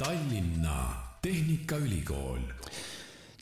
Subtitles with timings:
[0.00, 2.38] Tallinna Tehnikaülikool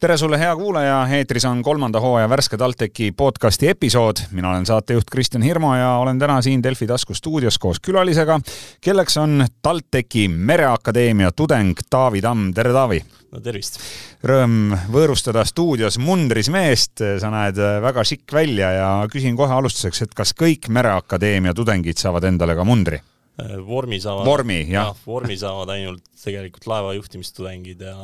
[0.00, 4.24] tere sulle, hea kuulaja, eetris on kolmanda hooaja värske TalTechi podcasti episood.
[4.30, 8.40] mina olen saatejuht Kristjan Hirmu ja olen täna siin Delfi tasku stuudios koos külalisega,
[8.80, 12.98] kelleks on TalTechi Mereakadeemia tudeng Taavi Tamm, tere Taavi!
[13.32, 13.78] no tervist!
[14.26, 20.14] Rõõm võõrustada stuudios mundris meest, sa näed väga šikk välja ja küsin kohe alustuseks, et
[20.14, 22.98] kas kõik Mereakadeemia tudengid saavad endale ka mundri?
[23.38, 24.94] Äh, vormi saavad, vormi, jah ja,.
[25.06, 27.94] vormi saavad ainult tegelikult laeva juhtimistudengid ja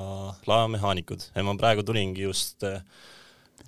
[0.46, 2.78] laevamehaanikud ja ma praegu tulingi just äh,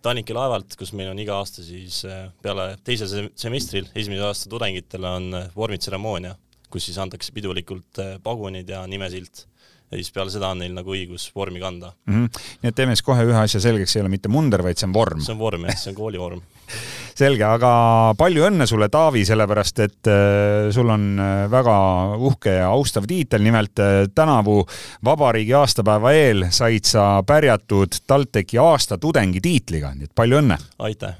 [0.04, 5.10] Tallink laevalt, kus meil on iga aasta siis äh, peale teisel semestril esimese aasta tudengitele
[5.18, 6.36] on vormitseremoonia,
[6.70, 9.48] kus siis antakse pidulikult pagunid ja nimesilt
[9.90, 12.14] ja siis peale seda on neil nagu õigus vormi kanda mm.
[12.14, 12.46] -hmm.
[12.62, 14.86] nii et teeme siis kohe ühe asja selgeks, see ei ole mitte munder, vaid see
[14.86, 15.26] on vorm.
[15.26, 16.46] see on vorm jah, see on koolivorm
[17.16, 17.70] selge, aga
[18.18, 21.76] palju õnne sulle, Taavi, sellepärast et äh, sul on äh, väga
[22.16, 24.62] uhke ja austav tiitel, nimelt äh, tänavu
[25.06, 30.58] vabariigi aastapäeva eel said sa pärjatud TalTechi aasta tudengi tiitliga, nii et palju õnne!
[30.88, 31.16] aitäh!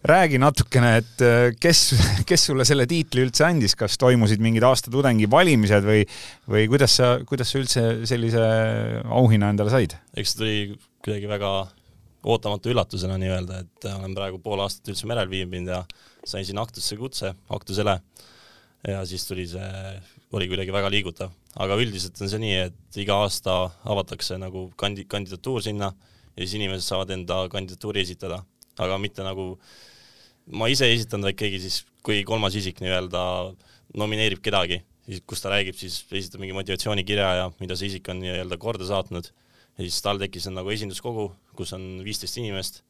[0.00, 1.22] räägi natukene, et
[1.60, 1.80] kes,
[2.24, 6.06] kes sulle selle tiitli üldse andis, kas toimusid mingid aasta tudengi valimised või,
[6.48, 8.46] või kuidas sa, kuidas sa üldse sellise
[9.04, 9.98] auhinna endale said?
[10.16, 10.56] eks see tuli
[11.04, 11.52] kuidagi väga
[12.24, 15.82] ootamatu üllatusena nii-öelda, et olen praegu pool aastat üldse merel viibinud ja
[16.28, 17.96] sain siin Aktusse kutse, Aktusele,
[18.88, 19.70] ja siis tuli see,
[20.36, 21.32] oli kuidagi väga liigutav.
[21.56, 25.92] aga üldiselt on see nii, et iga aasta avatakse nagu kandi-, kandidatuur sinna
[26.36, 28.44] ja siis inimesed saavad enda kandidatuuri esitada,
[28.78, 29.72] aga mitte nagu äh,
[30.50, 33.22] ma ise ei esitanud, vaid keegi siis, kui kolmas isik nii-öelda
[34.00, 38.22] nomineerib kedagi, siis kus ta räägib, siis esitab mingi motivatsioonikirja ja mida see isik on
[38.22, 39.30] nii-öelda korda saatnud
[39.80, 42.82] ja siis tal tekkis nagu esinduskogu, kus on viisteist inimest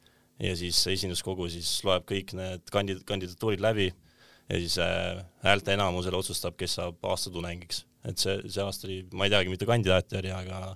[0.43, 6.17] ja siis esinduskogu siis loeb kõik need kandid-, kandidatuurid läbi ja siis äh, häälte enamusel
[6.19, 7.85] otsustab, kes saab aasta tudengiks.
[8.05, 10.75] et see, see aasta oli, ma ei teagi, mitu kandidaati oli, aga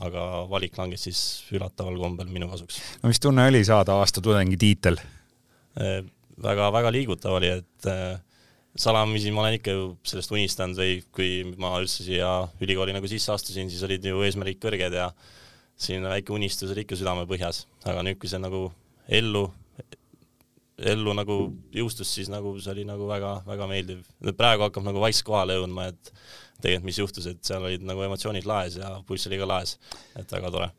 [0.00, 1.20] aga valik langes siis
[1.52, 2.80] üllataval kombel minu kasuks.
[3.02, 5.00] no mis tunne oli saada aasta tudengi tiitel?
[6.40, 8.16] väga-väga äh, liigutav oli, et äh,
[8.78, 11.30] salamisi ma olen ikka ju sellest unistanud või kui
[11.60, 12.30] ma üldse siia
[12.62, 15.10] ülikooli nagu sisse astusin, siis olid ju eesmärgid kõrged ja
[15.80, 18.66] selline väike unistus oli ikka südamepõhjas, aga nüüd, kui see nagu
[19.08, 19.46] ellu,
[20.92, 21.38] ellu nagu
[21.76, 24.04] jõustus, siis nagu see oli nagu väga-väga meeldiv.
[24.36, 26.12] praegu hakkab nagu vaikselt kohale jõudma, et
[26.60, 29.78] tegelikult mis juhtus, et seal olid nagu emotsioonid laes ja pulss oli ka laes,
[30.16, 30.70] et väga tore.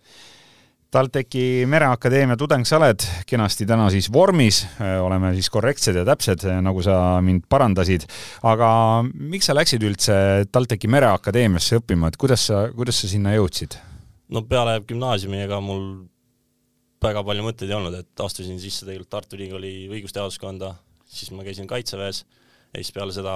[0.92, 4.66] TalTechi Mereakadeemia tudeng sa oled, kenasti täna siis vormis,
[5.00, 8.04] oleme siis korrektsed ja täpsed, nagu sa mind parandasid,
[8.44, 8.72] aga
[9.08, 10.18] miks sa läksid üldse
[10.52, 13.80] TalTechi Mereakadeemiasse õppima, et kuidas sa, kuidas sa sinna jõudsid?
[14.32, 15.86] No peale gümnaasiumi ega mul
[17.02, 20.76] väga palju mõtteid ei olnud, et astusin sisse tegelikult Tartu Ülikooli õigusteaduskonda,
[21.10, 23.36] siis ma käisin Kaitseväes ja siis peale seda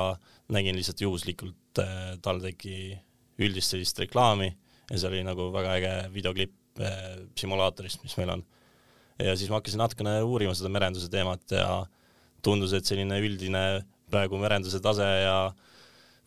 [0.53, 2.93] nägin lihtsalt juhuslikult äh, TalTechi
[3.41, 8.41] üldist sellist reklaami ja see oli nagu väga äge videoklipp Eh, simulaatorist, mis meil on.
[9.15, 11.85] ja siis ma hakkasin natukene uurima seda merenduse teemat ja
[12.43, 13.61] tundus, et selline üldine
[14.11, 15.37] praegu merenduse tase ja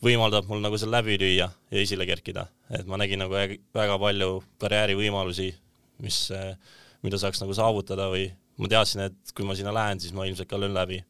[0.04, 4.42] võimaldab mul nagu seal läbi lüüa ja esile kerkida, et ma nägin nagu väga palju
[4.62, 5.48] karjäärivõimalusi,
[6.04, 6.52] mis, eh,
[7.02, 10.50] mida saaks nagu saavutada või ma teadsin, et kui ma sinna lähen, siis ma ilmselt
[10.50, 11.04] ka löön läbi.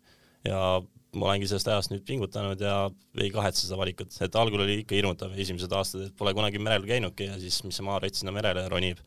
[0.46, 0.80] ja
[1.18, 4.94] ma olengi sellest ajast nüüd pingutanud ja ei kahetse seda valikut, et algul oli ikka
[4.94, 8.66] hirmutav, esimesed aastad, et pole kunagi merel käinudki ja siis mis see maarett sinna merele
[8.68, 9.00] ronib.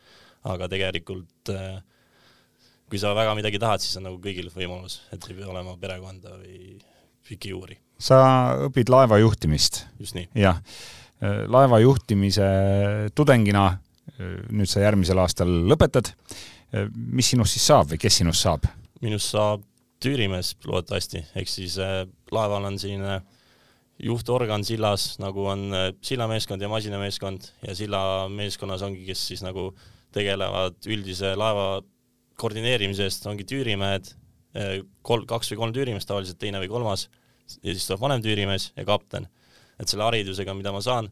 [0.43, 1.77] Aga tegelikult äh,
[2.91, 6.33] kui sa väga midagi tahad, siis on nagu kõigil võimalus, et ei pea olema perekonda
[6.41, 6.81] või
[7.27, 7.77] pikki juuri.
[8.01, 8.17] sa
[8.67, 9.85] õpid laevajuhtimist?
[9.99, 10.29] just nii.
[10.35, 10.61] jah,
[11.21, 12.47] äh, laevajuhtimise
[13.15, 13.67] tudengina,
[14.15, 16.13] äh, nüüd sa järgmisel aastal lõpetad,
[16.95, 18.65] mis sinust siis saab või kes sinust saab?
[19.03, 19.63] minust saab
[20.01, 21.75] tüürimees loodetavasti, ehk siis
[22.31, 23.19] laeval on selline
[24.01, 25.67] juhtorgan sillas, nagu on
[26.01, 29.83] sillameeskond ja masinameeskond ja sillameeskonnas ongi, kes siis nagu äh,
[30.15, 31.81] tegelevad üldise laeva
[32.41, 34.20] koordineerimise eest, ongi tüürimehed, eh,
[35.01, 37.07] kolm, kaks või kolm tüürimeest tavaliselt, teine või kolmas,
[37.61, 39.27] ja siis tuleb vanem tüürimees ja kapten.
[39.79, 41.07] et selle haridusega, mida ma saan,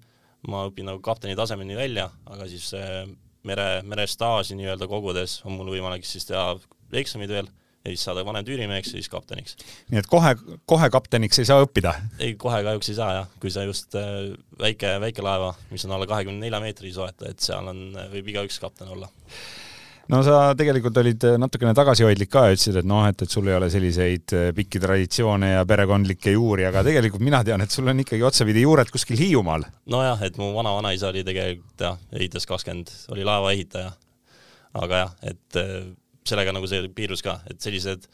[0.47, 2.69] ma õpin nagu kapteni tasemeni välja, aga siis
[3.43, 6.53] mere, merestaaži nii-öelda kogudes on mul võimalik siis teha
[6.99, 9.55] eksamid veel ja siis saada vanem tüürimeheks ja siis kapteniks.
[9.89, 10.35] nii et kohe,
[10.69, 11.95] kohe kapteniks ei saa õppida?
[12.19, 16.07] ei, kohe kahjuks ei saa jah, kui sa just äh, väike, väikelaeva, mis on alla
[16.09, 19.09] kahekümne nelja meetri soeta, et seal on, võib igaüks kapten olla
[20.09, 23.69] no sa tegelikult olid natukene tagasihoidlik ka ütlesid, et noh, et, et sul ei ole
[23.73, 28.25] selliseid äh, pikki traditsioone ja perekondlikke juuri, aga tegelikult mina tean, et sul on ikkagi
[28.25, 29.67] otsapidi juured kuskil Hiiumaal.
[29.91, 33.95] nojah, et mu vana-vanaisa oli tegelikult jah, ehitas kakskümmend, oli laevaehitaja.
[34.79, 35.89] aga jah, et äh,
[36.29, 38.09] sellega nagu see piirus ka, et sellised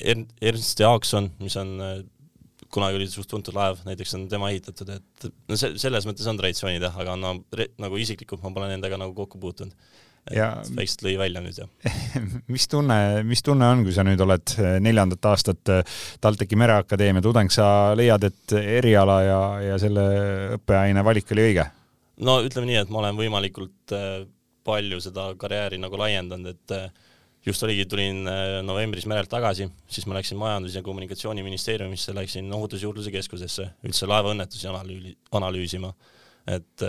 [0.00, 2.00] Ernst Jaakson, mis on äh,
[2.70, 6.38] kunagi oli suht tuntud laev, näiteks on tema ehitatud, et no see, selles mõttes on
[6.38, 9.74] traditsioonid jah, aga no re, nagu isiklikult ma pole nendega nagu kokku puutunud.
[10.30, 11.66] Ja- et väikselt lõi välja nüüd ja
[12.54, 14.54] mis tunne, mis tunne on, kui sa nüüd oled
[14.84, 15.74] neljandat aastat
[16.20, 19.42] TalTechi Mereakadeemia tudeng, sa leiad, et eriala ja,
[19.72, 20.06] ja selle
[20.60, 21.66] õppeaine valik oli õige?
[22.24, 24.24] no ütleme nii, et ma olen võimalikult äh,
[24.66, 27.08] palju seda karjääri nagu laiendanud, et äh,
[27.46, 33.12] just oligi, tulin äh, novembris merelt tagasi, siis ma läksin Majandus- ja Kommunikatsiooniministeeriumisse, läksin Ohutusjuurdluse
[33.14, 35.92] Keskusesse üldse laevaõnnetusi analüüli-, analüüsima.
[36.48, 36.82] et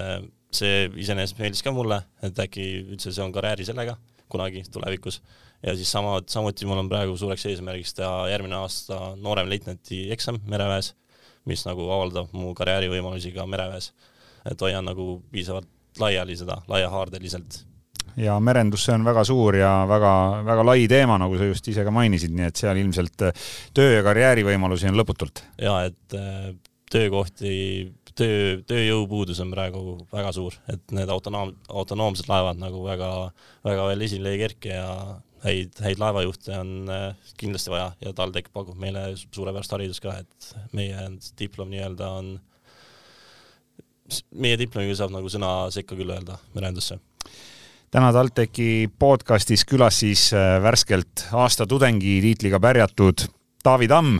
[0.55, 3.97] see iseenesest meeldis ka mulle, et äkki üldse seon karjääri sellega
[4.31, 5.21] kunagi tulevikus.
[5.63, 10.93] ja siis sama, samuti mul on praegu suureks eesmärgiks teha järgmine aasta nooremleitnanti eksam mereväes,
[11.45, 13.91] mis nagu avaldab mu karjäärivõimalusi ka mereväes.
[14.51, 15.67] et hoian nagu piisavalt
[15.99, 17.65] laiali seda, laiahaardeliselt.
[18.17, 20.13] ja merendus, see on väga suur ja väga,
[20.47, 23.29] väga lai teema, nagu sa just ise ka mainisid, nii et seal ilmselt
[23.73, 25.45] töö ja karjäärivõimalusi on lõputult.
[25.61, 26.51] ja et äh,
[26.91, 27.53] töökohti
[28.17, 33.09] töö, tööjõupuudus on praegu väga suur, et need autonoom, autonoomsed laevad nagu väga,
[33.67, 34.87] väga veel esile ei kerki ja
[35.45, 40.51] häid, häid laevajuhte on äh, kindlasti vaja ja TalTech pakub meile suurepärast haridust ka, et
[40.77, 41.07] meie
[41.39, 42.33] diplom nii-öelda on,
[44.35, 46.99] meie diplomiga saab nagu sõna sekka küll öelda merendusse.
[47.91, 53.27] Täna TalTechi podcastis külas siis äh, värskelt aasta tudengi tiitliga pärjatud
[53.61, 54.19] Taavi Tamm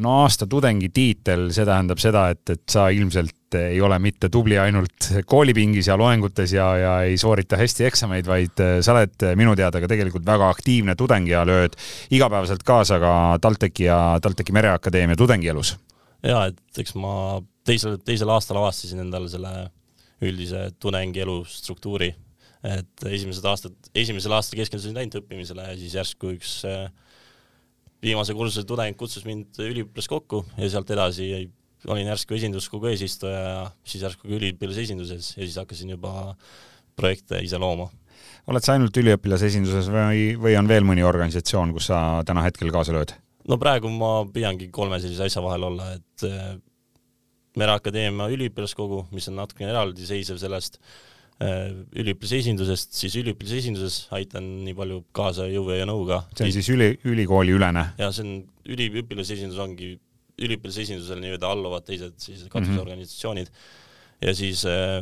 [0.00, 4.56] no aasta tudengi tiitel, see tähendab seda, et, et sa ilmselt ei ole mitte tubli
[4.58, 9.52] ainult koolipingis ja loengutes ja, ja ei soorita hästi eksameid, vaid äh, sa oled minu
[9.58, 11.76] teada ka tegelikult väga aktiivne tudeng ja lööd
[12.14, 13.12] igapäevaselt kaasa ka
[13.42, 15.74] TalTechi ja TalTechi Mereakadeemia tudengielus.
[16.22, 17.12] ja et eks ma
[17.66, 19.68] teisel, teisel aastal avastasin endale selle
[20.24, 22.10] üldise tudengielu struktuuri,
[22.64, 26.88] et esimesed aastad, esimesel aastal keskendusin ainult õppimisele ja siis järsku üks äh,
[28.02, 31.30] viimase kursuse tudeng kutsus mind üliõpilas kokku ja sealt edasi
[31.88, 36.34] olin järsku esinduskogu eesistuja ja siis järsku ka üliõpilase esinduses ja siis hakkasin juba
[36.96, 37.88] projekte ise looma.
[38.46, 42.72] oled sa ainult üliõpilase esinduses või, või on veel mõni organisatsioon, kus sa täna hetkel
[42.72, 43.14] kaasa lööd?
[43.48, 46.58] no praegu ma püüangi kolme sellise asja vahel olla, et eh,
[47.58, 50.76] Mereakadeemia üliõpilaskogu, mis on natukene eraldiseisev sellest,
[51.40, 56.22] üliõpilase esindusest, siis üliõpilase esinduses aitan nii palju kaasa jõu ja nõuga.
[56.36, 57.86] see on siis üli, ülikooli ülene?
[57.98, 58.34] ja see on
[58.74, 59.94] üliõpilase esindus ongi,
[60.40, 64.28] üliõpilase esindusele nii-öelda alluvad teised siis katusorganisatsioonid mm -hmm.
[64.28, 65.00] ja siis äh,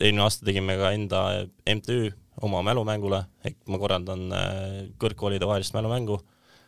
[0.00, 1.22] eelmine aasta tegime ka enda
[1.64, 2.12] MTÜ
[2.44, 6.20] oma mälumängule, ehk ma korraldan äh, kõrgkoolide vahelist mälumängu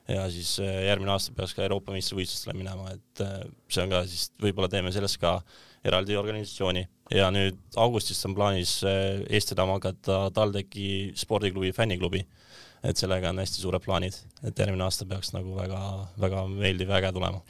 [0.08, 3.40] ja siis äh, järgmine aasta peaks ka Euroopa meistrivõistlustele minema, et äh,
[3.70, 5.38] see on ka siis, võib-olla teeme sellest ka
[5.87, 6.87] eraldi organisatsiooni.
[7.14, 12.25] Ja nüüd augustist on plaanis äh, eest vedama hakata TalTechi spordiklubi fänniklubi.
[12.78, 14.14] et sellega on hästi suured plaanid,
[14.46, 17.40] et järgmine aasta peaks nagu väga-väga meeldiv ja äge tulema.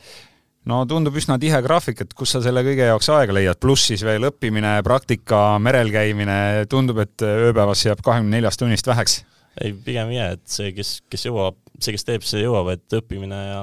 [0.64, 4.00] No tundub üsna tihe graafik, et kus sa selle kõige jaoks aega leiad, pluss siis
[4.08, 9.18] veel õppimine, praktika, merel käimine, tundub, et ööpäevas jääb kahekümne neljast tunnist väheks.
[9.60, 12.98] Ei, pigem ei jää, et see, kes, kes jõuab, see, kes teeb, see jõuab, et
[12.98, 13.62] õppimine ja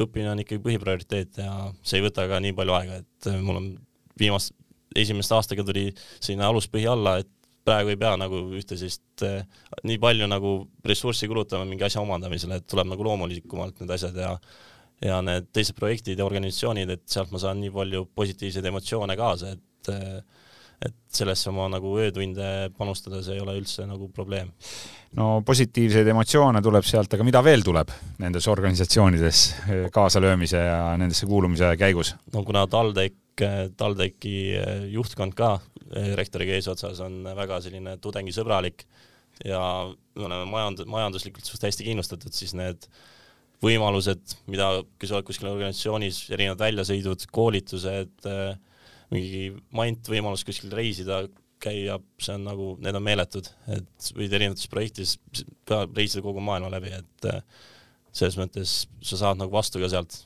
[0.00, 1.52] õppimine on ikkagi põhiprioriteet ja
[1.82, 3.70] see ei võta ka nii palju aega, et mul on
[4.20, 4.54] viimast,
[4.96, 7.30] esimeste aastaga tuli selline aluspõhi alla, et
[7.64, 9.44] praegu ei pea nagu ühte sellist eh,
[9.86, 10.54] nii palju nagu
[10.88, 14.36] ressurssi kulutama mingi asja omandamisele, et tuleb nagu loomulikumalt need asjad ja
[15.02, 19.50] ja need teised projektid ja organisatsioonid, et sealt ma saan nii palju positiivseid emotsioone kaasa,
[19.56, 20.41] et eh,
[20.86, 22.48] et sellesse oma nagu öötunde
[22.78, 24.50] panustada, see ei ole üldse nagu probleem.
[25.18, 31.28] no positiivseid emotsioone tuleb sealt, aga mida veel tuleb nendes organisatsioonides eh, kaasalöömise ja nendesse
[31.30, 32.14] kuulumise käigus?
[32.32, 33.46] no kuna TalTech,
[33.76, 35.58] TalTechi eh, juhtkond ka
[35.92, 38.86] rektoriga eesotsas on väga selline tudengisõbralik
[39.44, 39.60] ja
[40.16, 42.86] me oleme majand-, majanduslikult suht hästi kindlustatud, siis need
[43.62, 48.56] võimalused, mida, kui sa oled kuskil organisatsioonis, erinevad väljasõidud, koolitused äh,,
[49.12, 51.22] mingi mant võimalus kuskil reisida,
[51.62, 55.16] käia, see on nagu, need on meeletud, et võid erinevates projektides
[55.68, 57.42] ka reisida kogu maailma läbi, et äh,
[58.12, 60.24] selles mõttes sa saad nagu vastu ka sealt.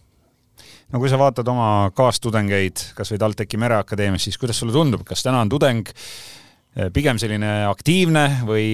[0.93, 5.26] no kui sa vaatad oma kaastudengeid kas või TalTechi Mereakadeemias, siis kuidas sulle tundub, kas
[5.26, 5.93] täna on tudeng
[6.92, 8.66] pigem selline aktiivne või,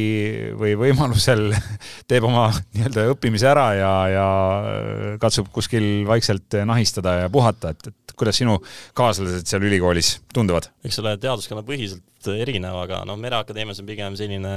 [0.59, 1.52] või võimalusel
[2.11, 7.92] teeb oma nii-öelda õppimise ära ja, ja äh, katsub kuskil vaikselt nahistada ja puhata, et,
[7.92, 8.59] et kuidas sinu
[8.99, 10.71] kaaslased seal ülikoolis tunduvad?
[10.87, 14.52] eks ole, teaduskonna põhiselt erinev, aga noh, Mereakadeemias on pigem selline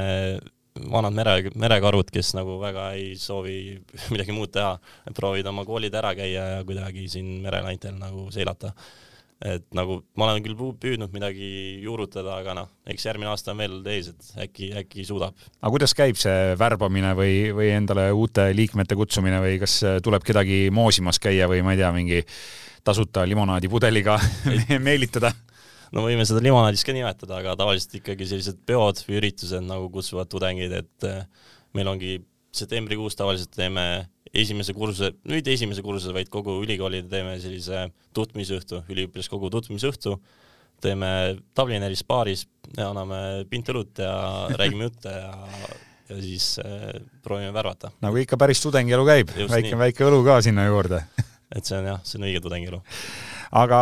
[0.91, 3.57] vanad mere, merekarud, kes nagu väga ei soovi
[4.13, 4.75] midagi muud teha,
[5.15, 8.73] proovid oma koolid ära käia ja kuidagi siin merelaintel nagu seilata.
[9.43, 11.47] Et nagu ma olen küll püüdnud midagi
[11.83, 15.35] juurutada, aga noh, eks järgmine aasta on veel ees, et äkki, äkki suudab.
[15.59, 20.69] aga kuidas käib see värbamine või, või endale uute liikmete kutsumine või kas tuleb kedagi
[20.71, 22.21] moosimas käia või ma ei tea, mingi
[22.85, 24.17] tasuta limonaadipudeliga
[24.87, 25.33] meelitada?
[25.91, 30.31] no võime seda limonaadiks ka nimetada, aga tavaliselt ikkagi sellised peod või üritused nagu kutsuvad
[30.31, 32.17] tudengeid, et eh, meil ongi
[32.55, 39.51] septembrikuus tavaliselt teeme esimese kursuse, nüüd esimese kursuse, vaid kogu ülikoolile teeme sellise tutvumisõhtu, üliõpilaskogu
[39.53, 40.17] tutvumisõhtu,
[40.83, 41.09] teeme
[41.55, 44.15] Dublineris baaris ja anname pintõlut ja
[44.55, 45.31] räägime jutte ja
[46.05, 46.91] ja siis äh,
[47.23, 47.89] proovime värvata.
[48.01, 51.01] nagu ikka päris tudengielu käib, väike, väike õlu ka sinna juurde.
[51.55, 52.81] Et see on jah, see on õige tudengielu
[53.51, 53.79] aga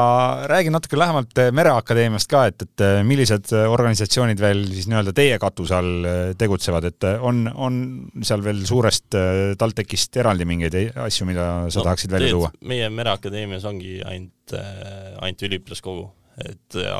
[0.49, 5.13] räägi natuke lähemalt eh, Mereakadeemiast ka, et, et eh, millised eh, organisatsioonid veel siis nii-öelda
[5.15, 6.07] teie katuse all
[6.39, 7.77] tegutsevad, et on, on
[8.25, 9.15] seal veel suurest
[9.59, 12.51] TalTechist eraldi mingeid asju, mida sa no, tahaksid välja tuua?
[12.69, 16.09] meie Mereakadeemias ongi ainult, ainult üliõpilaskogu,
[16.49, 16.99] et ja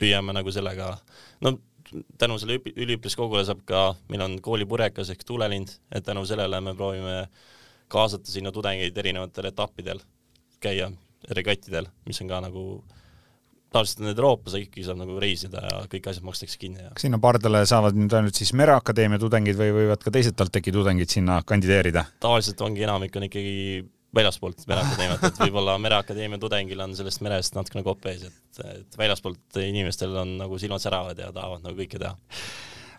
[0.00, 0.94] püüame nagu sellega,
[1.44, 1.56] no
[2.20, 7.24] tänu selle üliõpilaskogule saab ka, meil on koolipurekas ehk tuulelind, et tänu sellele me proovime
[7.90, 10.02] kaasata sinna tudengeid erinevatel etappidel,
[10.62, 10.90] käia
[11.36, 12.64] regattidel, mis on ka nagu
[13.70, 16.90] tavaliselt need Euroopas ikkagi saab nagu reisida ja kõik asjad makstakse kinni ja.
[16.94, 21.12] kas sinna pardale saavad nüüd ainult siis Mereakadeemia tudengid või võivad ka teised TalTechi tudengid
[21.12, 22.08] sinna kandideerida?
[22.24, 23.54] tavaliselt ongi enamik on ikkagi
[24.16, 29.60] väljaspoolt Mereakadeemiat, et võib-olla Mereakadeemia tudengil on sellest merest natukene kopp ees, et, et väljaspoolt
[29.62, 32.16] inimestel on nagu silmad säravad ja tahavad nagu kõike teha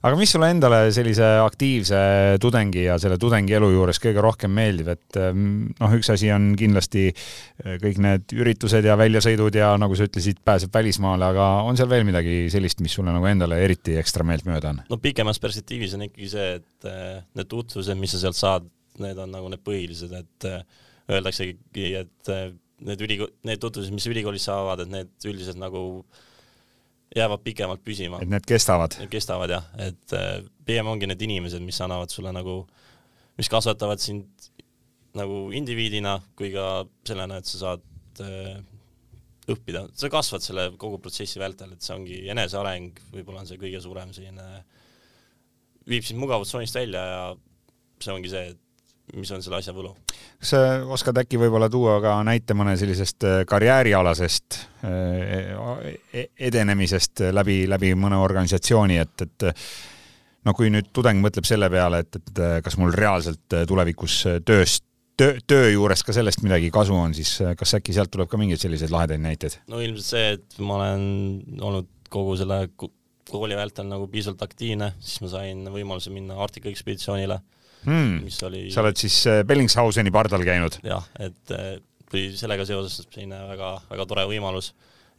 [0.02, 2.00] aga mis sulle endale sellise aktiivse
[2.42, 7.06] tudengi ja selle tudengielu juures kõige rohkem meeldib, et mm, noh, üks asi on kindlasti
[7.12, 11.92] eh, kõik need üritused ja väljasõidud ja nagu sa ütlesid, pääseb välismaale, aga on seal
[11.92, 14.82] veel midagi sellist, mis sulle nagu endale eriti ekstra meeltmööda on?
[14.90, 19.22] no pikemas perspektiivis on ikkagi see, et eh, need tutvused, mis sa sealt saad, need
[19.22, 20.66] on nagu need põhilised, et eh,
[21.12, 22.36] öeldaksegi, et
[22.82, 26.28] need ülikool, need tutvused, mis ülikoolis saavad, et need üldiselt nagu äh,
[27.16, 28.22] jäävad pikemalt püsima.
[28.22, 28.96] et need kestavad?
[29.12, 32.62] kestavad jah, et äh, pigem ongi need inimesed, mis annavad sulle nagu,
[33.40, 34.52] mis kasvatavad sind
[35.18, 38.60] nagu indiviidina kui ka sellena, et sa saad äh,
[39.52, 43.82] õppida, sa kasvad selle kogu protsessi vältel, et see ongi eneseareng, võib-olla on see kõige
[43.84, 44.48] suurem selline,
[45.90, 47.24] viib sind mugavustsoonist välja ja
[48.02, 48.62] see ongi see, et
[49.16, 49.94] mis on selle asja võlu.
[50.40, 50.60] kas sa
[50.94, 57.94] oskad äkki võib-olla tuua ka näite mõne sellisest äh, karjäärialasest äh, e-, edenemisest läbi, läbi
[57.96, 59.50] mõne organisatsiooni, et, et
[60.46, 64.86] no kui nüüd tudeng mõtleb selle peale, et, et kas mul reaalselt tulevikus tööst
[65.18, 68.62] töö, töö juures ka sellest midagi kasu on, siis kas äkki sealt tuleb ka mingeid
[68.64, 69.62] selliseid lahedaid näiteid?
[69.72, 71.06] no ilmselt see, et ma olen
[71.62, 72.66] olnud kogu selle
[73.32, 77.40] kooli vältel nagu piisavalt aktiivne, siis ma sain võimaluse minna Arktika ekspeditsioonile
[77.86, 78.22] hmm.
[78.26, 80.80] mis oli sa oled siis äh, Bellingshauseni pardal käinud?
[80.86, 84.72] jah, et tuli äh, sellega seoses selline väga, väga tore võimalus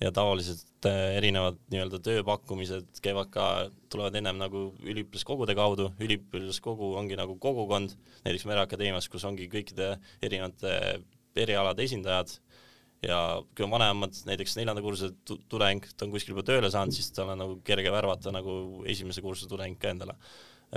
[0.02, 3.48] ja tavaliselt äh, erinevad nii-öelda tööpakkumised käivad ka,
[3.92, 7.94] tulevad ennem nagu üliõpilaskogude kaudu, üliõpilaskogu ongi nagu kogukond,
[8.26, 11.02] näiteks Mereakadeemias, kus ongi kõikide erinevate
[11.38, 12.34] erialade esindajad
[13.02, 13.18] ja
[13.56, 15.12] kui on vanemad, näiteks neljanda kursuse
[15.50, 19.24] tudeng, ta on kuskil juba tööle saanud, siis tal on nagu kerge värvata nagu esimese
[19.24, 20.18] kursuse tudeng ka endale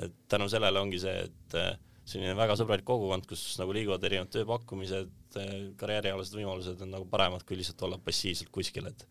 [0.02, 1.74] et tänu sellele ongi see, et äh,
[2.06, 7.46] selline väga sõbralik kogukond, kus nagu liiguvad erinevad tööpakkumised, äh, karjäärialased võimalused on nagu paremad
[7.48, 9.08] kui lihtsalt olla passiivselt kuskil, et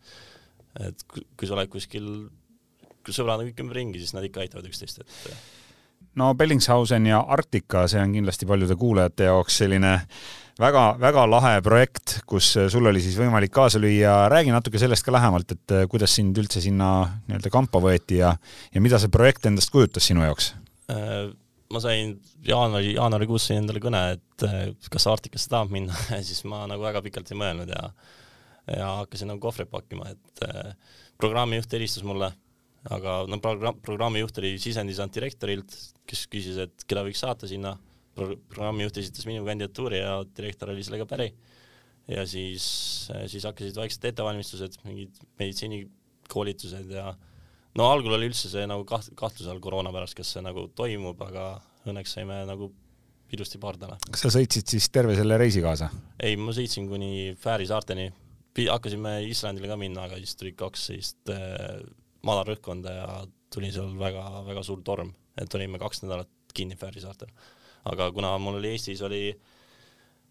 [0.85, 2.07] et kui sa oled kuskil,
[2.99, 5.43] kui sõbrad on kõik ümberringi, siis nad ikka aitavad üksteist, et äh.
[6.19, 9.93] no Bellingshausen ja Arktika, see on kindlasti paljude kuulajate jaoks selline
[10.59, 14.27] väga-väga lahe projekt, kus sul oli siis võimalik kaasa lüüa.
[14.31, 16.91] räägi natuke sellest ka lähemalt, et kuidas sind üldse sinna
[17.27, 18.35] nii-öelda kampa võeti ja,
[18.71, 20.53] ja mida see projekt endast kujutas sinu jaoks?
[20.91, 21.31] Äh,
[21.73, 22.13] ma sain
[22.45, 24.59] jaanuari, jaanuarikuus sain endale kõne, et äh,
[24.93, 27.89] kas Arktikasse tahab minna siis ma nagu väga pikalt ei mõelnud ja
[28.65, 30.71] ja hakkasin nagu kohvreid pakkima, et äh,
[31.21, 32.31] programmijuht helistas mulle,
[32.89, 35.75] aga no programm, programmijuht oli sisendisand direktorilt,
[36.09, 37.75] kes küsis, et keda võiks saata sinna
[38.15, 41.33] Pro, programmijuht esitas minu kandidatuuri ja direktor oli sellega päri.
[42.07, 42.63] ja siis,
[43.27, 47.34] siis hakkasid vaiksed ettevalmistused, mingid meditsiinikoolitused ja äh,
[47.79, 51.21] no algul oli üldse see nagu kaht-, kahtluse all koroona pärast, kas see nagu toimub,
[51.27, 51.55] aga
[51.85, 52.71] õnneks saime nagu
[53.35, 53.97] ilusti pardale.
[54.09, 55.89] kas sa sõitsid siis terve selle reisi kaasa?
[56.19, 58.09] ei, ma sõitsin kuni Fääri saarteni,
[58.69, 61.81] hakkasime Islandile ka minna, aga siis tuli kaks sellist äh,
[62.25, 63.09] madalrõhkkonda ja
[63.53, 67.31] tuli seal väga-väga suur torm, et olime kaks nädalat kinni Fääri saartel.
[67.91, 69.23] aga kuna mul oli Eestis oli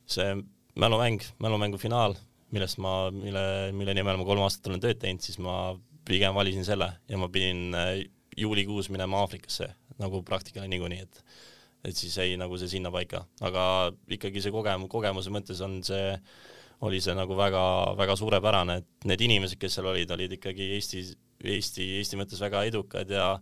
[0.07, 0.35] see
[0.81, 2.17] mälumäng, mälumängu finaal,
[2.55, 5.75] millest ma, mille, mille nimel ma kolm aastat olen tööd teinud, siis ma
[6.05, 7.97] pigem valisin selle ja ma pidin äh,
[8.37, 11.25] juulikuus minema Aafrikasse nagu praktikale niikuinii, et
[11.85, 16.15] et siis jäi nagu see sinna paika, aga ikkagi see kogem-, kogemuse mõttes on see,
[16.85, 21.03] oli see nagu väga-väga suurepärane, et need inimesed, kes seal olid, olid ikkagi Eesti,
[21.45, 23.35] Eesti, Eesti mõttes väga edukad ja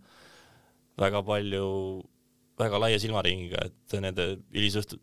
[0.98, 1.68] väga palju,
[2.58, 4.98] väga laia silmaringiga, et nende hilisõhtu,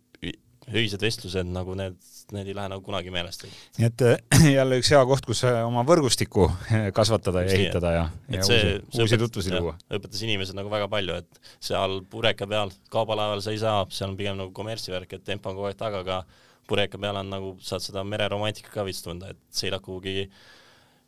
[0.69, 1.95] öised vestlused nagu need,
[2.35, 3.45] need ei lähe nagu kunagi meelest.
[3.77, 4.19] nii et äh,
[4.57, 8.59] jälle üks hea koht, kus äh, oma võrgustikku äh, kasvatada ja ehitada ja, ja see,
[8.59, 9.73] uusi, see uusi tutvusi luua.
[9.89, 14.19] õpetas inimesed nagu väga palju, et seal pureka peal, kaubalaeval sa ei saa, seal on
[14.19, 16.21] pigem nagu kommertsivärk, et tempo on kogu aeg taga, aga
[16.69, 20.29] pureka peal on nagu, saad seda mereromantika ka veits tunda, et sõidad kuhugi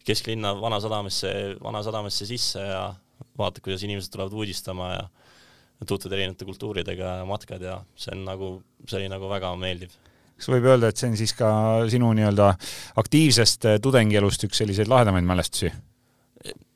[0.07, 1.31] kesklinna Vanasadamasse,
[1.61, 2.85] Vanasadamasse sisse ja
[3.37, 5.03] vaatad, kuidas inimesed tulevad uudistama ja
[5.87, 8.51] tutvud erinevate kultuuridega ja matkad ja see on nagu,
[8.87, 9.93] see oli nagu väga meeldiv.
[10.37, 11.51] kas võib öelda, et see on siis ka
[11.91, 12.51] sinu nii-öelda
[13.01, 15.71] aktiivsest eh, tudengielust üks selliseid lahedamaid mälestusi?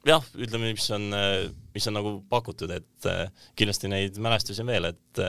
[0.06, 1.46] jah, ütleme, mis on, eh,
[1.76, 5.24] mis on nagu pakutud, et eh, kindlasti neid mälestusi on veel, et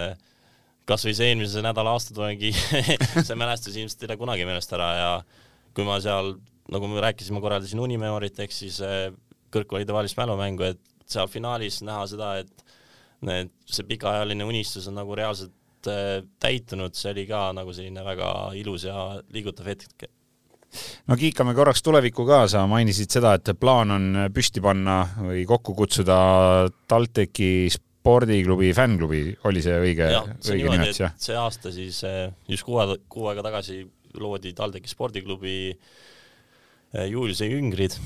[0.86, 2.52] kasvõi see eelmise nädala aastatudengi
[3.26, 5.08] see mälestus ilmselt ei lähe kunagi meelest ära ja
[5.76, 6.36] kui ma seal,
[6.72, 8.78] nagu me rääkisime, korraldasin Unimemorit ehk siis
[9.52, 10.80] kõrgkoolide vahelist mälumängu, et
[11.10, 12.65] seal finaalis näha seda, et
[13.24, 18.30] need, see pikaajaline unistus on nagu reaalselt äh, täitunud, see oli ka nagu selline väga
[18.60, 20.08] ilus ja liigutav hetk.
[21.08, 25.76] no kiikame korraks tulevikku ka, sa mainisid seda, et plaan on püsti panna või kokku
[25.78, 26.16] kutsuda
[26.88, 30.10] TalTechi spordiklubi fännklubi, oli see õige,
[30.52, 31.14] õige nimetus, jah?
[31.18, 33.84] see aasta siis äh, just kuu, kuu aega tagasi
[34.20, 37.96] loodi TalTechi spordiklubi äh, Juliuse Jüngrid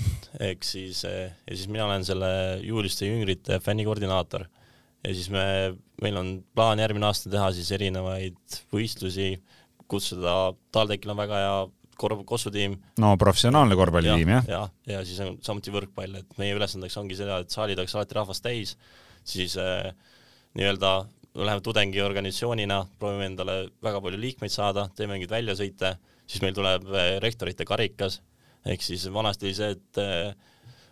[0.41, 2.31] ehk siis ja siis mina olen selle
[2.65, 4.47] Juliuste Jüngrite fännikoordinaator
[5.05, 5.45] ja siis me,
[6.03, 9.35] meil on plaan järgmine aasta teha siis erinevaid võistlusi,
[9.91, 11.55] kutsuda, TalTechil on väga hea
[12.01, 12.77] korv-, kossutiim.
[13.03, 14.69] no professionaalne korvpallitiim ja,, jah?
[14.87, 18.19] ja, ja siis on samuti võrkpall, et meie ülesandeks ongi seda, et saalid oleks alati
[18.19, 18.77] rahvast täis,
[19.27, 19.91] siis äh,
[20.59, 20.95] nii-öelda
[21.37, 25.95] me läheme tudengiorganisatsioonina, proovime endale väga palju liikmeid saada, teeme mingeid väljasõite,
[26.27, 28.21] siis meil tuleb äh, rektorite karikas,
[28.67, 30.50] ehk siis vanasti oli see, et äh,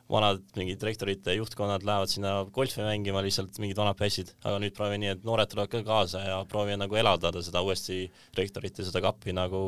[0.09, 5.03] vanad mingid rektorite juhtkonnad lähevad sinna golfi mängima, lihtsalt mingid vanad pässid, aga nüüd proovime
[5.03, 8.07] nii, et noored tulevad ka kaasa ja proovime nagu elavdada seda uuesti,
[8.39, 9.61] rektorite seda kappi nagu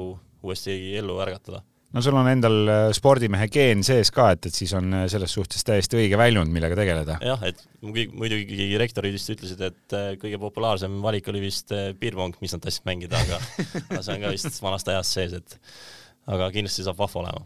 [0.43, 1.61] uuesti ellu ärgatada.
[1.91, 5.33] No sul on endal äh, spordimehe geen sees ka, et, et siis on äh, selles
[5.35, 7.19] suhtes täiesti õige väljund, millega tegeleda.
[7.27, 12.55] jah, et muidugi rektorid vist ütlesid, et äh, kõige populaarsem valik oli vist piirpong, mis
[12.55, 13.41] nad tahtsid mängida, aga
[13.91, 15.59] aga see on ka vist vanast ajast sees, et
[16.31, 17.43] aga kindlasti saab vahva olema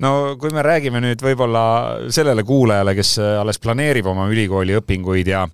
[0.00, 1.64] no kui me räägime nüüd võib-olla
[2.12, 5.46] sellele kuulajale, kes alles planeerib oma ülikooli õpinguid ja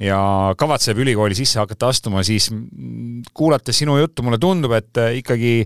[0.00, 0.18] ja
[0.56, 2.48] kavatseb ülikooli sisse hakata astuma, siis
[3.36, 5.58] kuulates sinu juttu, mulle tundub, et ikkagi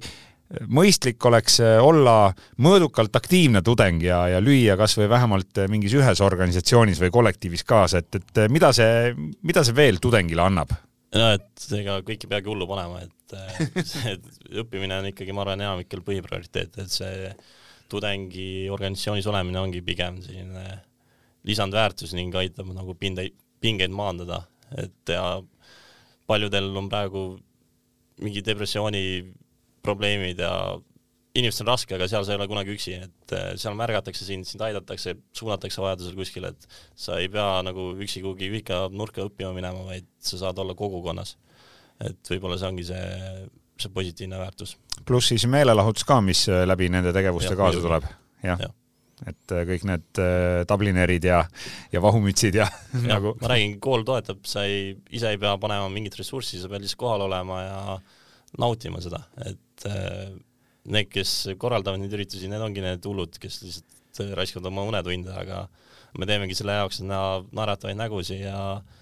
[0.75, 7.01] mõistlik oleks olla mõõdukalt aktiivne tudeng ja, ja lüüa kas või vähemalt mingis ühes organisatsioonis
[7.03, 10.75] või kollektiivis kaasa, et, et mida see, mida see veel tudengile annab?
[11.15, 13.03] no et ega kõik ei peagi hullu panema,
[14.13, 17.31] et õppimine on ikkagi, ma arvan, enamikel põhiprioriteet, et see
[17.93, 20.65] tudengi organisatsioonis olemine ongi pigem selline
[21.45, 24.43] lisandväärtus ning aitab nagu pindeid, pingeid maandada,
[24.81, 25.43] et ja
[26.29, 27.25] paljudel on praegu
[28.25, 29.05] mingi depressiooni
[29.85, 30.55] probleemid ja
[31.35, 34.47] inimestel on raske, aga seal sa ei ole kunagi üksi, et eh, seal märgatakse sind,
[34.49, 36.69] sind aidatakse, suunatakse vajadusel kuskile, et
[37.07, 41.37] sa ei pea nagu üksi kuhugi vihka nurka õppima minema, vaid sa saad olla kogukonnas.
[42.05, 43.03] et võib-olla see ongi see
[43.81, 44.77] see positiivne väärtus.
[45.05, 48.07] pluss siis meelelahutus ka, mis äh, läbi nende tegevuste ja, kaasa tuleb,
[48.45, 48.71] jah ja.
[49.31, 51.43] et äh, kõik need äh, tablinerid ja,
[51.93, 53.35] ja vahumütsid ja, ja nagu.
[53.43, 57.03] ma räägin, kool toetab, sa ei, ise ei pea panema mingit ressurssi, sa pead lihtsalt
[57.03, 57.79] kohal olema ja
[58.61, 59.89] nautima seda, et
[60.85, 65.65] need, kes korraldavad neid üritusi, need ongi need hullud, kes lihtsalt raiskavad oma unetunde, aga
[66.15, 68.93] me teemegi selle jaoks, näha naeratavaid nägusid ja Äh,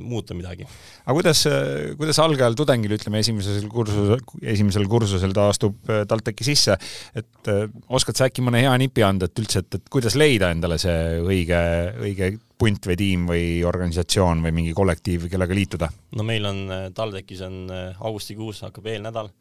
[0.00, 0.66] muuta midagi.
[1.04, 6.44] aga kuidas, äh, kuidas algajal tudengil, ütleme esimesel kursusel, esimesel kursusel ta astub äh, TalTechi
[6.44, 6.76] sisse,
[7.16, 7.50] et
[7.88, 11.20] oskad sa äkki mõne hea nipi anda, et üldse, et, et kuidas leida endale see
[11.24, 11.60] õige,
[12.04, 15.88] õige punt või tiim või organisatsioon või mingi kollektiiv, kellega liituda?
[16.16, 16.60] no meil on
[16.96, 19.32] TalTechis on augustikuus hakkab eelnädal,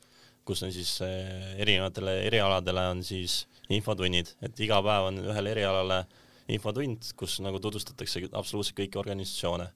[0.48, 6.06] kus on siis erinevatele erialadele on siis infotunnid, et iga päev on ühele erialale
[6.50, 9.68] infotund, kus nagu tutvustatakse absoluutselt kõiki organisatsioone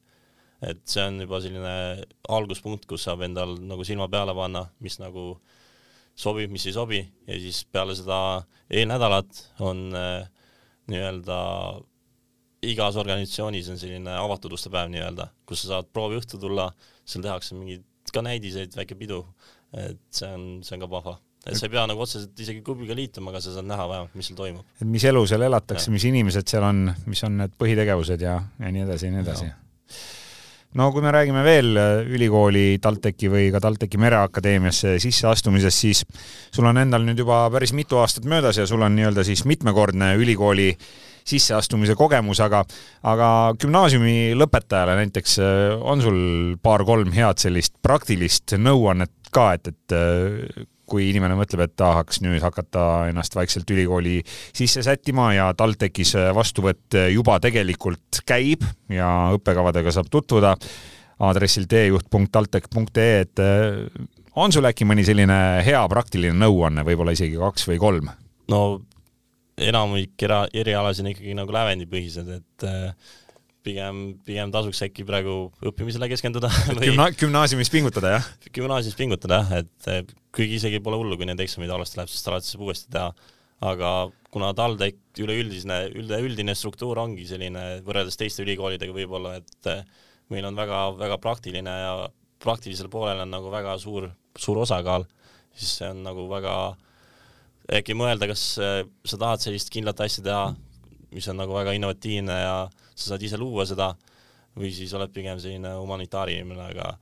[0.64, 5.34] et see on juba selline alguspunkt, kus saab endal nagu silma peale panna, mis nagu
[6.16, 7.02] sobib, mis ei sobi.
[7.28, 8.18] Ja siis peale seda
[8.70, 10.30] eelnädalat on äh,
[10.92, 11.40] nii-öelda
[12.64, 16.70] igas organisatsioonis on selline avatud uste päev nii-öelda, kus sa saad prooviõhtu tulla,
[17.04, 19.24] seal tehakse mingeid ka näidiseid, väike pidu,
[19.74, 21.18] et see on, see on ka vahva.
[21.44, 24.30] Et sa ei pea nagu otseselt isegi klubiga liituma, aga sa saad näha vähemalt, mis
[24.30, 24.68] seal toimub.
[24.80, 28.72] et mis elu seal elatakse, mis inimesed seal on, mis on need põhitegevused ja, ja
[28.72, 29.50] nii edasi ja nii edasi
[30.80, 36.04] no kui me räägime veel äh, ülikooli TalTechi või ka TalTechi Mereakadeemiasse sisseastumisest, siis
[36.54, 40.14] sul on endal nüüd juba päris mitu aastat möödas ja sul on nii-öelda siis mitmekordne
[40.22, 40.72] ülikooli
[41.24, 42.64] sisseastumise kogemus, aga
[43.08, 43.28] aga
[43.62, 46.20] gümnaasiumi lõpetajale näiteks äh, on sul
[46.64, 52.44] paar-kolm head sellist praktilist nõuannet ka, et, et äh, kui inimene mõtleb, et tahaks nüüd
[52.46, 54.22] hakata ennast vaikselt ülikooli
[54.54, 60.54] sisse sättima ja TalTechis vastuvõtt juba tegelikult käib ja õppekavadega saab tutvuda
[61.24, 64.08] aadressil teejuht.taltech.ee, et eh,
[64.40, 68.12] on sul äkki mõni selline hea praktiline nõuanne, võib-olla isegi kaks või kolm?
[68.52, 68.62] no
[69.58, 73.14] enamik erialasid on ikkagi nagu lävendipõhised, et äh,
[73.64, 78.28] pigem, pigem tasuks äkki praegu õppimisele keskenduda või Gümna-, gümnaasiumis pingutada, jah?
[78.56, 82.50] gümnaasiumis pingutada jah, et kuigi isegi pole hullu, kui need eksamid halvasti läheb, sest alati
[82.50, 83.12] saab uuesti teha,
[83.64, 83.94] aga
[84.34, 89.72] kuna TalTech üleüldisene, ülde, üldine struktuur ongi selline võrreldes teiste ülikoolidega võib-olla, et
[90.34, 91.94] meil on väga, väga praktiline ja
[92.44, 95.06] praktilisel poolel on nagu väga suur, suur osakaal,
[95.56, 96.56] siis see on nagu väga
[97.80, 100.48] äkki mõelda, kas sa tahad sellist kindlat asja teha,
[101.16, 102.56] mis on nagu väga innovatiivne ja
[102.94, 103.94] sa saad ise luua seda
[104.58, 106.94] või siis oled pigem selline humanitaarinimene, aga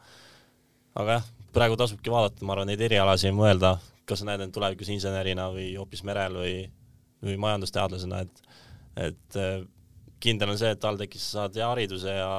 [1.01, 3.75] aga jah, praegu tasubki vaadata, ma arvan, neid erialasid mõelda,
[4.07, 6.55] kas sa näed end tulevikus insenerina või hoopis merel või,
[7.23, 8.49] või majandusteadlasena, et
[9.01, 9.61] et äh,
[10.21, 12.31] kindel on see, et TalTechis sa saad hea hariduse ja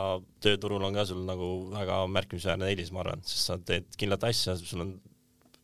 [0.44, 4.54] tööturul on ka sul nagu väga märkimisväärne eelis, ma arvan, sest sa teed kindlat asja,
[4.60, 4.92] sul on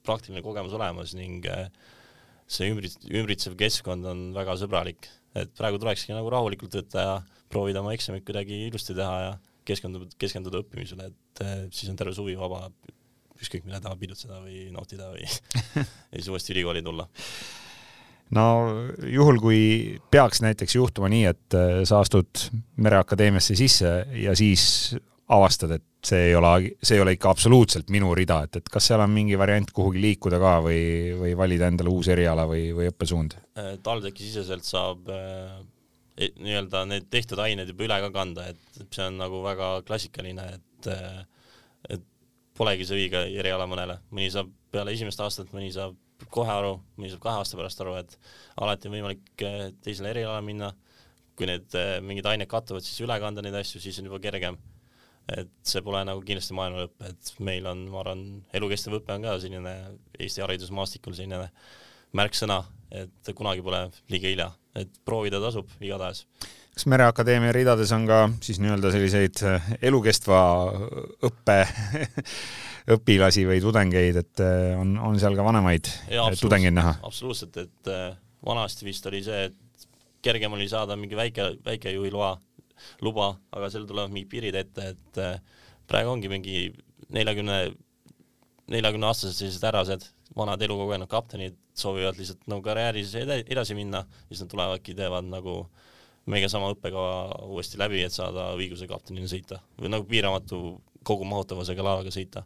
[0.06, 1.68] praktiline kogemus olemas ning äh,
[2.48, 7.18] see ümbrit-, ümbritsev keskkond on väga sõbralik et praegu tulekski nagu rahulikult võtta ja
[7.52, 9.32] proovida oma eksamit kuidagi ilusti teha ja
[9.68, 12.66] keskenduda, keskenduda õppimisele, et eh, siis on terve suvi vaba,
[13.38, 15.84] ükskõik mida tahab pidutseda või nautida või ja
[16.16, 17.08] siis uuesti ülikooli tulla.
[18.36, 18.44] No
[19.08, 19.60] juhul, kui
[20.12, 24.96] peaks näiteks juhtuma nii, et eh, sa astud Mereakadeemiasse sisse ja siis
[25.28, 28.86] avastad, et see ei ole, see ei ole ikka absoluutselt minu rida, et, et kas
[28.88, 30.80] seal on mingi variant kuhugi liikuda ka või,
[31.18, 33.36] või valida endale uus eriala või, või õppesuund?
[33.58, 35.58] Äh, TalTechi siseselt saab äh,
[36.16, 40.46] e, nii-öelda need tehtud ained juba üle ka kanda, et see on nagu väga klassikaline,
[40.56, 41.20] et äh,
[41.92, 42.08] et
[42.58, 45.98] polegi see õige eriala mõnele, mõni saab peale esimest aastat, mõni saab
[46.34, 48.16] kohe aru, mõni saab kahe aasta pärast aru, et
[48.58, 49.44] alati on võimalik
[49.84, 50.72] teisele erialale minna,
[51.38, 54.58] kui need mingid ained kattuvad, siis üle kanda neid asju, siis on juba kergem
[55.36, 58.22] et see pole nagu kindlasti maailma lõpp, et meil on, ma arvan,
[58.56, 59.74] elukestev õpe on ka selline
[60.18, 61.50] Eesti haridusmaastikul selline
[62.16, 62.62] märksõna,
[62.96, 66.24] et kunagi pole liiga hilja, et proovida tasub igatahes.
[66.72, 70.40] kas Mereakadeemia ridades on ka siis nii-öelda selliseid äh, elukestva
[71.28, 71.58] õppe
[72.96, 75.92] õpilasi või tudengeid, et äh, on, on seal ka vanemaid
[76.40, 76.96] tudengeid näha?
[77.04, 78.12] absoluutselt, et äh,
[78.46, 79.88] vanasti vist oli see, et
[80.24, 82.38] kergem oli saada mingi väike, väikejuhi loa
[83.04, 85.40] luba, aga seal tulevad mingid piirid ette, et äh,
[85.88, 86.68] praegu ongi mingi
[87.14, 87.58] neljakümne,
[88.72, 94.50] neljakümne aastased sellised härrased, vanad elukogenud kaptenid soovivad lihtsalt nagu karjääris edasi minna, siis nad
[94.52, 95.62] tulevadki, teevad nagu
[96.28, 100.60] meiega sama õppekava uuesti läbi, et saada õiguse kaptenina sõita või nagu piiramatu
[101.08, 102.44] kogumahutavusega laevaga sõita.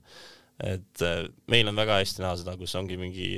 [0.62, 3.28] et äh, meil on väga hästi näha seda, kus ongi mingi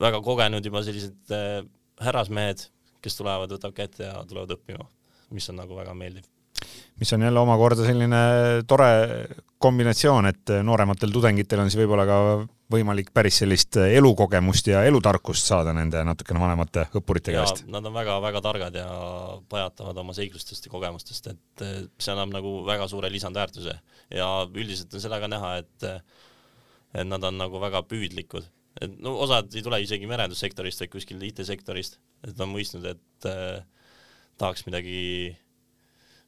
[0.00, 1.62] väga kogenud juba sellised äh,
[2.02, 2.66] härrasmehed,
[3.04, 4.88] kes tulevad, võtavad kätte ja tulevad õppima
[5.30, 6.24] mis on nagu väga meeldiv.
[7.00, 8.20] mis on jälle omakorda selline
[8.66, 8.90] tore
[9.58, 12.18] kombinatsioon, et noorematel tudengitel on siis võib-olla ka
[12.74, 17.64] võimalik päris sellist elukogemust ja elutarkust saada nende natukene vanemate õppurite käest.
[17.70, 18.88] Nad on väga-väga targad ja
[19.48, 21.64] pajatavad oma seiklustest ja kogemustest, et
[21.98, 23.76] see annab nagu väga suure lisandväärtuse
[24.14, 25.88] ja üldiselt on seda ka näha, et
[26.94, 28.44] et nad on nagu väga püüdlikud,
[28.84, 33.64] et no osad ei tule isegi merendussektorist, vaid kuskil IT-sektorist, et on mõistnud, et äh,
[34.40, 35.34] tahaks midagi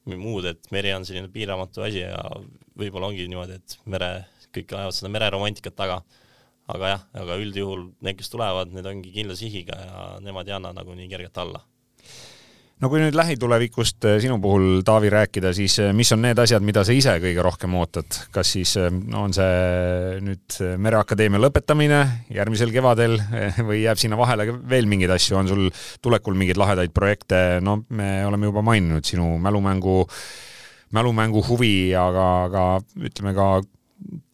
[0.07, 2.21] muud, et meri on selline piiramatu asi ja
[2.79, 4.11] võib-olla ongi niimoodi, et mere,
[4.55, 6.03] kõik ajavad seda mereromantikat taga.
[6.67, 10.73] aga jah, aga üldjuhul need, kes tulevad, need ongi kindla sihiga ja nemad ei anna
[10.75, 11.61] nagu nii kergelt alla
[12.83, 16.65] no kui nüüd lähitulevikust eh, sinu puhul, Taavi, rääkida, siis eh, mis on need asjad,
[16.67, 22.01] mida sa ise kõige rohkem ootad, kas siis no eh, on see nüüd Mereakadeemia lõpetamine
[22.37, 23.17] järgmisel kevadel
[23.69, 25.71] või jääb sinna vahele veel mingeid asju, on sul
[26.05, 30.03] tulekul mingeid lahedaid projekte, no me oleme juba maininud sinu mälumängu,
[30.97, 32.67] mälumängu huvi, aga, aga
[33.09, 33.49] ütleme ka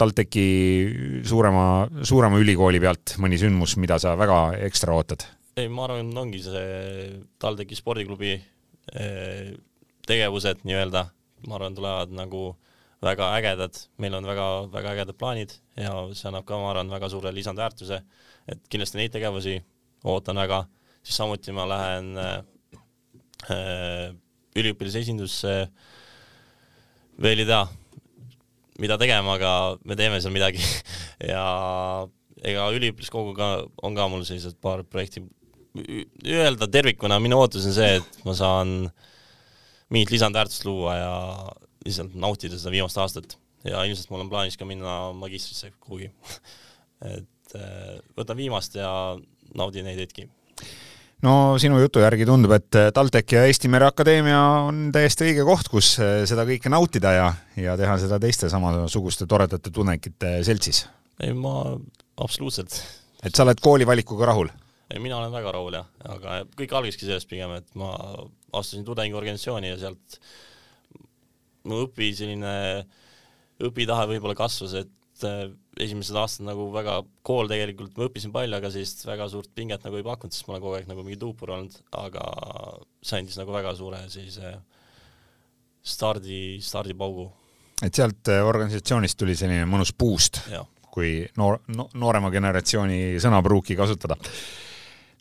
[0.03, 5.23] TalTechi suurema, suurema ülikooli pealt mõni sündmus, mida sa väga ekstra ootad
[5.57, 9.53] ei, ma arvan, ongi see TalTechi spordiklubi eh,
[10.09, 11.07] tegevused nii-öelda,
[11.49, 12.45] ma arvan, tulevad nagu
[13.03, 17.33] väga ägedad, meil on väga-väga ägedad plaanid ja see annab ka, ma arvan, väga suure
[17.35, 17.99] lisandväärtuse,
[18.49, 19.59] et kindlasti neid tegevusi
[20.09, 20.65] ootan väga,
[21.03, 24.09] siis samuti ma lähen äh,
[24.57, 25.55] üliõpilase esindusse
[27.23, 27.63] veel ei tea,
[28.83, 29.53] mida tegema, aga
[29.85, 30.63] me teeme seal midagi.
[31.23, 31.43] Ja
[32.43, 33.49] ega üliõpilaskoguga
[33.87, 35.21] on ka mul sellised paar projekti,
[35.73, 38.91] öelda tervikuna minu ootus on see, et ma saan
[39.93, 41.15] mingit lisandväärtust luua ja
[41.85, 46.11] lihtsalt nautida seda viimast aastat ja ilmselt mul on plaanis ka minna magistrisse kuhugi
[47.19, 48.93] et äh, võtan viimast ja
[49.57, 50.29] naudin neid hetki
[51.27, 55.95] no sinu jutu järgi tundub, et TalTech ja Eesti Mereakadeemia on täiesti õige koht, kus
[56.03, 60.85] äh, seda kõike nautida ja, ja teha seda teiste samasuguste toredate tudengite seltsis.
[61.23, 61.77] ei, ma
[62.21, 62.81] absoluutselt.
[63.23, 64.53] et sa oled koolivalikuga rahul?
[64.93, 67.93] Ei, mina olen väga rahul jah, aga kõik algaski sellest pigem, et ma
[68.53, 70.19] astusin tudengiorganisatsiooni ja sealt
[71.69, 72.55] mu õpi selline,
[73.63, 75.47] õpitahe võib-olla kasvas, et äh,
[75.81, 79.99] esimesed aastad nagu väga, kool tegelikult, ma õppisin palju, aga sellist väga suurt pinget nagu
[79.99, 82.27] ei pakkunud, sest ma olen kogu aeg nagu mingi tuupur olnud, aga
[83.01, 84.57] see andis nagu väga suure sellise
[85.83, 87.31] stardi, stardipaugu.
[87.83, 90.43] et sealt äh, organisatsioonist tuli selline mõnus boost,
[90.93, 94.19] kui noor no,, noorema generatsiooni sõnapruuki kasutada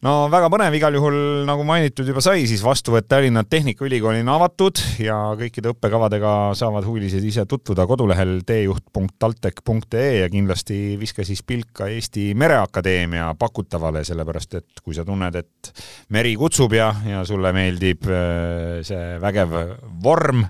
[0.06, 4.82] no väga põnev, igal juhul nagu mainitud juba sai, siis vastuvõtt Tallinna Tehnikaülikooli on avatud
[5.02, 11.90] ja kõikide õppekavadega saavad huvilised ise tutvuda kodulehel teejuht.taltech.ee ja kindlasti viska siis pilk ka
[11.94, 18.10] Eesti Mereakadeemia pakutavale, sellepärast et kui sa tunned, et meri kutsub ja, ja sulle meeldib
[18.10, 19.56] äh, see vägev
[20.02, 20.44] vorm,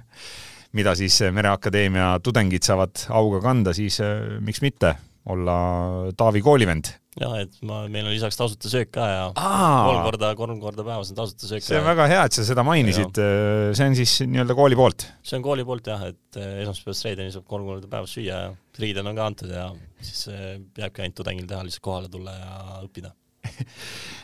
[0.79, 4.95] mida siis Mereakadeemia tudengid saavad auga kanda, siis äh, miks mitte
[5.31, 5.59] olla
[6.17, 9.71] Taavi koolivend jah, et ma, meil on lisaks tasuta söök ka ja Aa.
[9.89, 11.65] kolm korda, kolm korda päevas on tasuta söök.
[11.65, 13.19] see on väga hea, et sa seda mainisid,
[13.75, 15.07] see on siis nii-öelda kooli poolt?
[15.27, 18.53] see on kooli poolt jah, et eh, esmaspäevast reedeni saab kolm korda päevas süüa ja
[18.79, 19.67] riided on ka antud ja
[19.99, 23.11] siis eh, jääbki ainult tudengil teha, lihtsalt kohale tulla ja õppida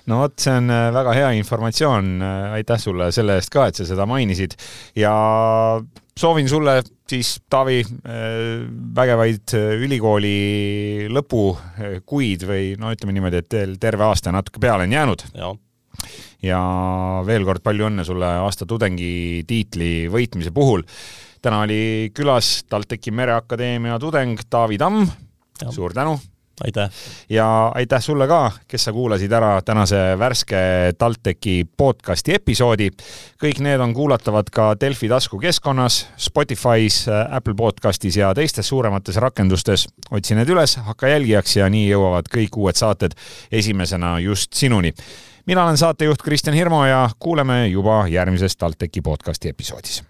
[0.10, 2.18] no vot, see on eh, väga hea informatsioon,
[2.58, 4.56] aitäh sulle selle eest ka, et sa seda mainisid
[4.96, 5.14] ja
[6.18, 13.78] soovin sulle siis, Taavi, äh, vägevaid äh, ülikooli lõpukuid või no ütleme niimoodi, et veel
[13.82, 15.26] terve aasta natuke peale on jäänud.
[16.44, 16.60] ja
[17.26, 20.84] veel kord palju õnne sulle aasta tudengi tiitli võitmise puhul.
[21.42, 25.08] täna oli külas TalTechi Mereakadeemia tudeng Taavi Tamm.
[25.70, 26.20] suur tänu
[26.64, 26.90] aitäh!
[27.30, 30.58] ja aitäh sulle ka, kes sa kuulasid ära tänase värske
[30.98, 32.90] TalTechi podcasti episoodi.
[33.44, 39.88] kõik need on kuulatavad ka Delfi taskukeskkonnas, Spotify's, Apple podcastis ja teistes suuremates rakendustes.
[40.12, 43.14] otsi need üles, hakka jälgijaks ja nii jõuavad kõik uued saated
[43.52, 44.94] esimesena just sinuni.
[45.46, 50.04] mina olen saatejuht Kristjan Hirmu ja kuuleme juba järgmises TalTechi podcasti episoodis.